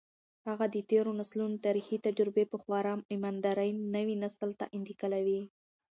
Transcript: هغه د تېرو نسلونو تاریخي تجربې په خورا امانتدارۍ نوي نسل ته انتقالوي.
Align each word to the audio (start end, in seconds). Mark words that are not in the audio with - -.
هغه 0.47 0.65
د 0.75 0.77
تېرو 0.89 1.11
نسلونو 1.19 1.55
تاریخي 1.65 1.97
تجربې 2.07 2.43
په 2.51 2.57
خورا 2.63 2.93
امانتدارۍ 3.15 3.69
نوي 3.95 4.15
نسل 4.23 4.49
ته 4.59 4.65
انتقالوي. 4.77 5.41